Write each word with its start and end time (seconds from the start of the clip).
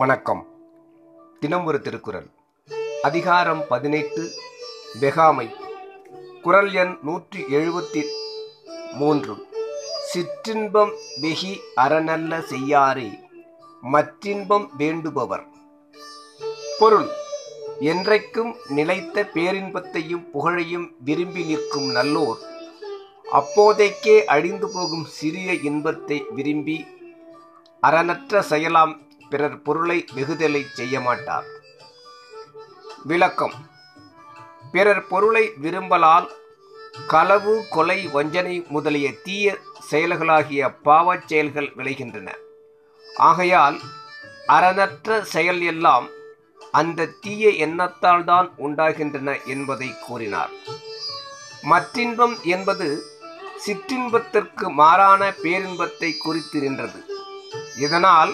வணக்கம். 0.00 0.46
தினம் 1.40 1.64
ஒரு 1.64 1.80
திருக்குறள். 1.80 2.26
அதிகாரம் 3.02 3.64
பதினெட்டு 3.68 4.30
வெகாமை. 5.00 5.50
குரல் 6.42 6.72
எண் 6.72 6.98
நூற்றி 7.02 7.42
எழுபத்தி 7.42 8.04
மூன்று. 8.92 9.46
சிற்றின்பம் 10.12 10.92
வெகி 11.20 11.60
அறநல்ல 11.76 12.38
செய்யாரே 12.38 13.18
மற்றின்பம் 13.92 14.68
வேண்டுபவர். 14.78 15.44
பொருள் 16.78 17.08
என்றைக்கும் 17.80 18.54
நிலைத்த 18.68 19.22
பேரின்பத்தையும் 19.34 20.30
புகழையும் 20.30 20.96
விரும்பி 21.04 21.44
நிற்கும் 21.44 21.94
நல்லோர் 21.94 22.38
அப்போதைக்கே 23.32 24.24
அழிந்து 24.24 24.68
போகும் 24.68 25.04
சிறிய 25.04 25.52
இன்பத்தை 25.52 26.24
விரும்பி 26.30 26.86
அறனற்ற 27.82 28.40
செயலாம் 28.40 29.08
பிறர் 29.30 29.58
பொருளை 29.66 29.96
வெகுதலை 30.14 30.62
செய்ய 30.78 31.00
மாட்டார் 31.00 31.46
விளக்கம். 33.10 33.54
பிறர் 34.72 35.02
பொருளை 35.10 35.44
விரும்பலால் 35.62 36.26
களவு 37.12 37.54
கொலை 37.70 37.98
வஞ்சனை 38.14 38.56
முதலிய 38.68 39.08
தீய 39.26 39.56
செயல்களாகிய 39.90 40.62
பாவச் 40.86 41.26
செயல்கள் 41.26 41.70
விளைகின்றன. 41.76 42.28
ஆகையால் 43.28 43.78
அறனற்ற 44.56 45.20
செயல் 45.34 45.62
எல்லாம் 45.72 46.08
அந்த 46.80 47.08
தீய 47.20 47.48
எண்ணத்தால் 47.66 48.24
தான் 48.24 48.50
உண்டாகின்றன 48.66 49.38
என்பதை 49.54 49.88
கூறினார். 50.06 50.52
மற்றின்பம் 51.70 52.36
என்பது 52.54 52.88
சிற்றின்பத்திற்கு 53.64 54.66
மாறான 54.82 55.22
பேரின்பத்தை 55.42 56.10
குறித்திருக்கின்றது 56.26 57.00
இதனால் 57.76 58.32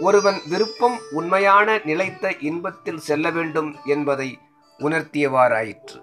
ஒருவன் 0.00 0.40
விருப்பம் 0.48 0.98
உண்மையான 1.10 1.80
நிலைத்த 1.84 2.34
இன்பத்தில் 2.40 2.98
செல்ல 2.98 3.30
வேண்டும் 3.30 3.76
என்பதை 3.84 4.38
உணர்த்தியவாறாயிற்று. 4.78 6.02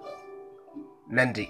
நன்றி. 1.08 1.48